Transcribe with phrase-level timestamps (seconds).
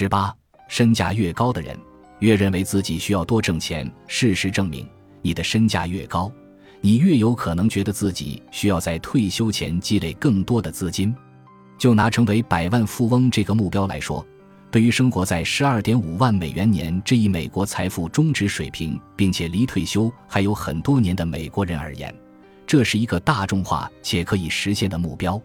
[0.00, 0.34] 十八，
[0.66, 1.78] 身价越高的人，
[2.20, 3.86] 越认为自己需要多挣钱。
[4.06, 4.88] 事实证明，
[5.20, 6.32] 你的身价越高，
[6.80, 11.14] 你越有可能觉得自己需要在退休前积累更多的资金。
[11.76, 14.26] 就拿成为百万富翁这个目标来说，
[14.70, 22.14] 对于生活在十二点五万美元年这一美国财富中值水平，并且离退休还有很多年的美国人而言，
[22.66, 25.38] 这是一个大众化且可以实现的目标。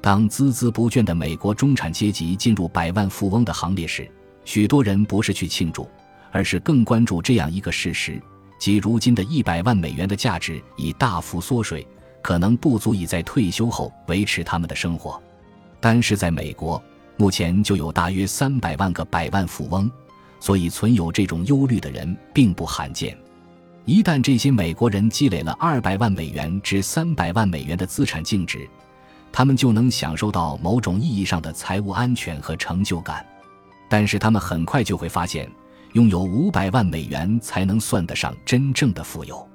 [0.00, 4.08] 当孜孜不倦的美国中产阶级进入百万富翁的行列时，
[4.44, 5.88] 许多人不是去庆祝，
[6.30, 8.20] 而是更关注这样一个事实：
[8.58, 11.86] 即如今的一百万美元的价值已大幅缩水，
[12.22, 15.20] 可能不足以在退休后维持他们的生活。
[15.80, 16.82] 单是在美国，
[17.16, 19.90] 目前就有大约三百万个百万富翁，
[20.40, 23.16] 所以存有这种忧虑的人并不罕见。
[23.84, 28.68] 一旦这些美国人积累了二百万美元至三百万美元的资产净值，
[29.32, 33.24] 他们就能享受到某种意义上的财务安全和成就感，
[33.88, 35.50] 但是他们很快就会发现，
[35.92, 39.48] 拥有五百万美元才能算得上真正的富有。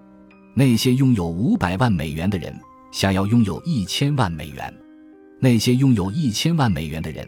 [0.54, 2.54] 那些拥有五百万美元的人
[2.92, 4.74] 想要拥有一千万美元，
[5.40, 7.28] 那些拥有一千万美元的人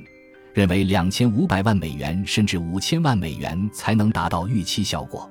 [0.54, 5.30] 认为两千五百万美元甚至五千万美元才能达到预期效果。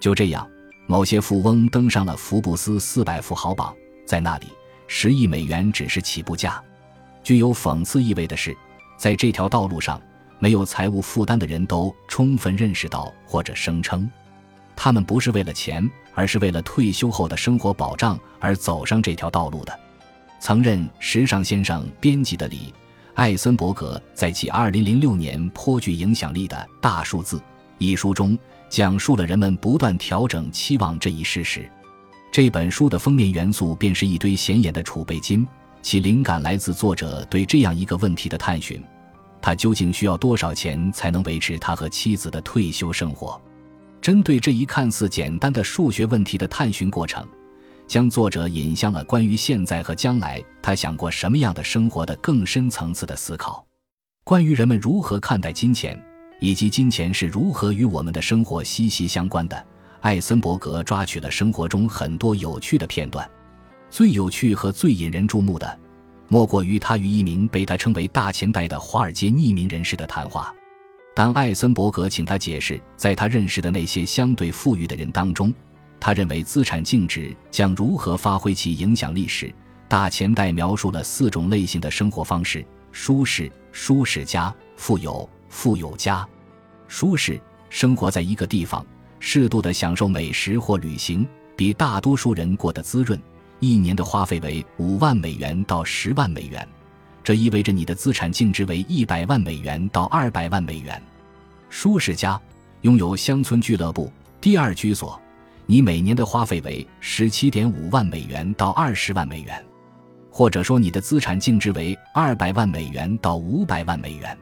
[0.00, 0.48] 就这样，
[0.86, 3.74] 某些富翁登上了福布斯四百富豪榜，
[4.06, 4.46] 在那里。
[4.86, 6.62] 十亿美元只是起步价。
[7.22, 8.56] 具有讽刺意味的是，
[8.96, 10.00] 在这条道路上，
[10.38, 14.10] 没有财务负担的人都充分认识到或者声称，
[14.76, 19.80] 他们不是为了钱，而是为了退休后的生活保障而走上这条道路的。
[20.38, 22.56] 曾任《时尚先生》编辑的李·
[23.14, 27.38] 艾森伯格在其2006年颇具影响力的《大数字》
[27.78, 28.38] 一书中，
[28.68, 31.66] 讲述了人们不断调整期望这一事实。
[32.34, 35.46] 这本书的封面元素便是一堆显眼的储备金，
[35.82, 38.82] 其灵感来自作者对这样一个问题的探寻：
[39.40, 43.40] 他究竟需要多少钱才能维持他和妻子的退休生活？
[44.02, 47.24] 针对这一看似简单的数学问题的探寻过程，
[47.86, 53.64] 将作者引向了关于现在和将来他想过什么样的生活的更深层次的思考，
[54.24, 55.96] 关于人们如何看待金钱，
[56.40, 59.66] 以及金钱是如何与我们的生活息息相关的。
[60.04, 63.26] 艾森伯格抓取了生活中很多有趣的片段，
[63.88, 65.80] 最有趣和最引人注目的，
[66.28, 70.54] 莫过于他与一名被他称为“大钱袋”的华尔街匿名人士的谈话。
[71.14, 75.50] 当艾森伯格请他解释，在他认识的那些相对富裕的人当中，
[75.98, 79.50] 他认为资产净值将如何发挥其影响力时，
[79.88, 82.62] 大钱袋描述了四种类型的生活方式：
[82.92, 86.28] 舒适、舒适家、富有、富有家。
[86.88, 88.84] 舒适，生活在一个地方。
[89.26, 91.26] 适度的享受美食或旅行，
[91.56, 93.18] 比大多数人过得滋润。
[93.58, 96.68] 一年的花费为五万美元到十万美元，
[97.22, 101.02] 这意味着你的资产净值为一百万美元到二百万美元。
[101.70, 102.38] 舒适家
[102.82, 105.18] 拥有乡村俱乐部、第二居所，
[105.64, 109.64] 你每年的花费为十七点五万美元到二十万美元，
[110.30, 114.36] 或者说你的资产净值为二百万美元到五百万美元。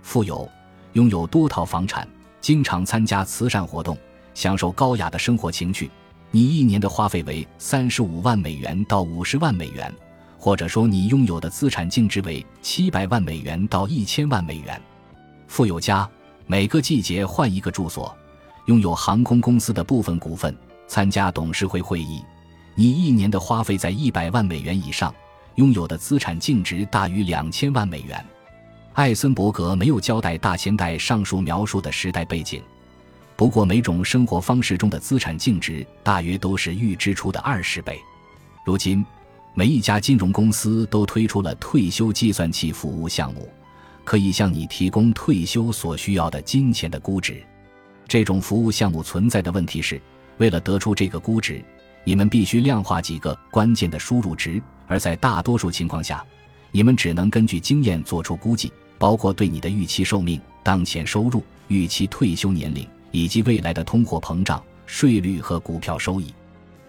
[0.00, 0.48] 富有
[0.94, 2.08] 拥有多套房产，
[2.40, 3.98] 经常参加慈善活动。
[4.34, 5.90] 享受高雅的生活情趣，
[6.30, 9.92] 你一年的花费为三十五万美元到五十万美元，
[10.36, 14.80] 或者说你拥有的资产净值为七百万美元到一千万美元。
[15.46, 16.08] 富有家
[16.46, 18.14] 每个季节换一个住所，
[18.66, 20.54] 拥有航空公司的部分股份，
[20.88, 22.22] 参加董事会会议，
[22.74, 25.14] 你一年的花费在一百万美元以上，
[25.54, 28.22] 拥有的资产净值大于两千万美元。
[28.94, 32.60] 艾森伯格没有交代大钱袋上述描述的时代背景。
[33.36, 37.98] 不过，每种生活方式中的资产净值大约都是预支出的二十倍。
[38.64, 39.04] 如今，
[39.54, 43.48] 每一家金融公司都推出了退休计算器服务项目，
[44.04, 47.42] 可以向你提供退休所需要的金钱的估值。
[48.06, 50.00] 这种服务项目存在的问题是，
[50.38, 51.60] 为了得出这个估值，
[52.04, 56.24] 你们必须量化几个关键的输入值，而在大多数情况下，
[56.70, 62.86] 你们只能根据经验做出估计，包括对你的预期寿命、当前收入、预期退休年龄。
[63.14, 66.34] 以及未来的通货膨胀、税率和股票收益。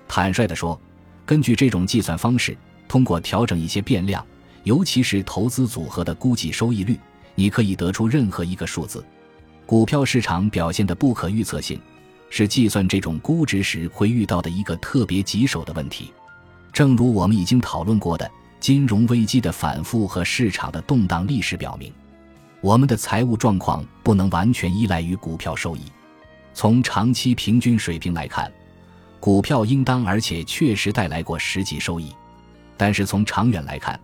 [0.07, 0.79] 坦率地说，
[1.23, 2.57] 根据这种计算方式，
[2.87, 4.25] 通过调整一些变量，
[4.63, 6.99] 尤其是投资组合的估计收益率，
[7.35, 9.05] 你可以得出任何一个数字。
[9.67, 11.79] 股票市场表现的不可预测性，
[12.31, 16.11] 是计算这种估值时会遇到的一个特别棘手的问题。
[16.73, 18.27] 正如我们已经讨论过的，
[18.59, 21.93] 金融危机的反复和市场的动荡历史表明，
[22.61, 25.81] 我们的财务状况不能完全依赖于股票收益。
[26.55, 28.49] 从长期平均水平来看，
[29.19, 32.15] 股票应当而且确实带来过实际收益。
[32.77, 33.99] 但是从长远来看，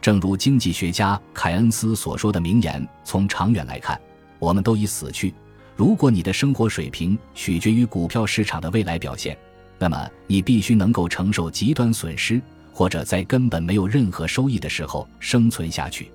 [0.00, 4.00] 正如经济学家凯恩斯所说的名言：“从长远来看，
[4.38, 5.34] 我们都已死去。
[5.74, 9.36] 如果你的生活水平取决于股票市场的未来表现，
[9.76, 12.40] 那么你必须能够承受极端损失，
[12.72, 16.12] 或者在根本没有任何收益的时候生存下去。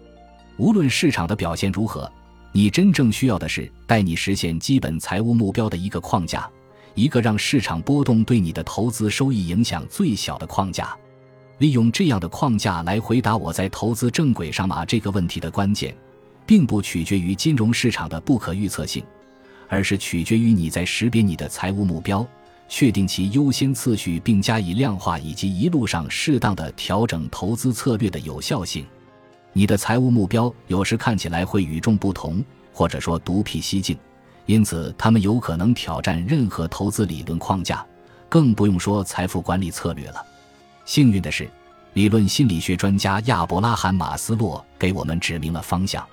[0.55, 2.09] 无论市场的表现如何，
[2.53, 6.49] 你真正需要的是带你实现基本财务目标的一个框架，
[6.95, 10.93] 一个让市场波动对你的投资收益影响最小的框架。
[11.59, 15.95] 利用这样的框架来回答我在投资正轨上吗这个问题的关键，
[16.45, 19.01] 并不取决于金融市场的不可预测性，
[19.69, 22.27] 而是取决于你在识别你的财务目标。
[22.67, 28.85] 确定其优先次序，并加以量化，以及一路上适当的调整投资策略的有效性。
[29.53, 32.43] 你的财务目标有时看起来会与众不同，
[32.73, 33.97] 或者说独辟蹊径，
[34.45, 37.85] 因此他们有可能挑战任何投资理论框架，
[38.29, 40.25] 更不用说财富管理策略了。
[40.85, 41.49] 幸运的是，
[41.93, 46.05] 理论心理学专家亚伯拉罕·马斯洛给我们指明了方向。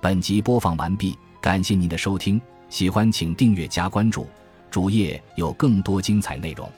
[0.00, 2.40] 本集播放完毕，感谢您的收听。
[2.70, 4.26] 喜欢请订阅加关注，
[4.70, 6.70] 主页有更多精彩内容。